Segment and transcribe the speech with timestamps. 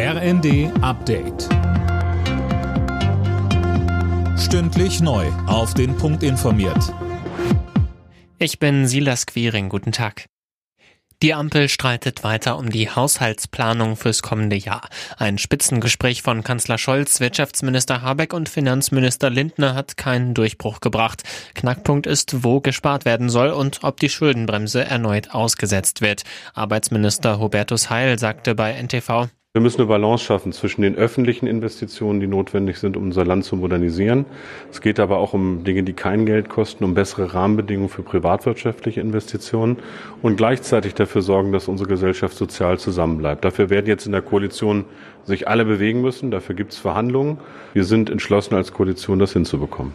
[0.00, 1.48] RND Update.
[4.38, 5.26] Stündlich neu.
[5.48, 6.94] Auf den Punkt informiert.
[8.38, 9.68] Ich bin Silas Quiring.
[9.68, 10.26] Guten Tag.
[11.20, 14.88] Die Ampel streitet weiter um die Haushaltsplanung fürs kommende Jahr.
[15.16, 21.24] Ein Spitzengespräch von Kanzler Scholz, Wirtschaftsminister Habeck und Finanzminister Lindner hat keinen Durchbruch gebracht.
[21.56, 26.22] Knackpunkt ist, wo gespart werden soll und ob die Schuldenbremse erneut ausgesetzt wird.
[26.54, 29.28] Arbeitsminister Hubertus Heil sagte bei NTV,
[29.58, 33.44] wir müssen eine Balance schaffen zwischen den öffentlichen Investitionen, die notwendig sind, um unser Land
[33.44, 34.24] zu modernisieren.
[34.70, 39.00] Es geht aber auch um Dinge, die kein Geld kosten, um bessere Rahmenbedingungen für privatwirtschaftliche
[39.00, 39.78] Investitionen
[40.22, 43.44] und gleichzeitig dafür sorgen, dass unsere Gesellschaft sozial zusammenbleibt.
[43.44, 44.84] Dafür werden jetzt in der Koalition
[45.24, 46.30] sich alle bewegen müssen.
[46.30, 47.38] Dafür gibt es Verhandlungen.
[47.72, 49.92] Wir sind entschlossen als Koalition, das hinzubekommen.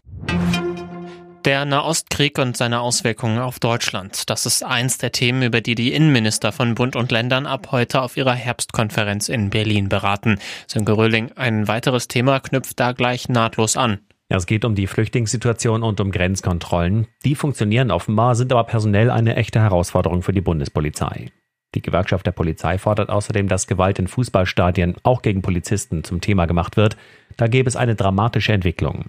[1.45, 4.29] Der Nahostkrieg und seine Auswirkungen auf Deutschland.
[4.29, 8.01] Das ist eins der Themen, über die die Innenminister von Bund und Ländern ab heute
[8.01, 10.39] auf ihrer Herbstkonferenz in Berlin beraten.
[10.67, 13.99] Sönke Röhling, ein weiteres Thema knüpft da gleich nahtlos an.
[14.29, 17.07] Es geht um die Flüchtlingssituation und um Grenzkontrollen.
[17.25, 21.29] Die funktionieren offenbar, sind aber personell eine echte Herausforderung für die Bundespolizei.
[21.75, 26.45] Die Gewerkschaft der Polizei fordert außerdem, dass Gewalt in Fußballstadien auch gegen Polizisten zum Thema
[26.45, 26.95] gemacht wird.
[27.35, 29.07] Da gäbe es eine dramatische Entwicklung.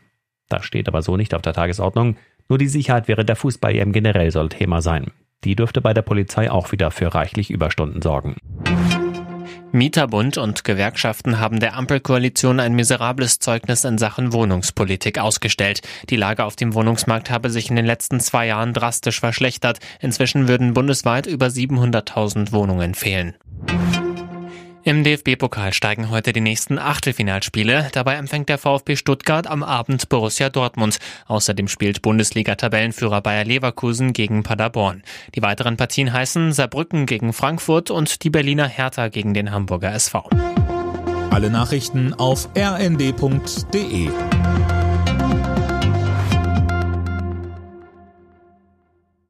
[0.48, 2.16] Das steht aber so nicht auf der Tagesordnung.
[2.48, 5.12] Nur die Sicherheit während der Fußball-EM generell soll Thema sein.
[5.44, 8.36] Die dürfte bei der Polizei auch wieder für reichlich Überstunden sorgen.
[9.74, 15.80] Mieterbund und Gewerkschaften haben der Ampelkoalition ein miserables Zeugnis in Sachen Wohnungspolitik ausgestellt.
[16.10, 19.80] Die Lage auf dem Wohnungsmarkt habe sich in den letzten zwei Jahren drastisch verschlechtert.
[19.98, 23.34] Inzwischen würden bundesweit über 700.000 Wohnungen fehlen.
[24.86, 27.88] Im DFB-Pokal steigen heute die nächsten Achtelfinalspiele.
[27.92, 30.98] Dabei empfängt der VfB Stuttgart am Abend Borussia Dortmund.
[31.26, 35.02] Außerdem spielt Bundesliga-Tabellenführer Bayer Leverkusen gegen Paderborn.
[35.34, 40.28] Die weiteren Partien heißen Saarbrücken gegen Frankfurt und die Berliner Hertha gegen den Hamburger SV.
[41.30, 44.10] Alle Nachrichten auf rnd.de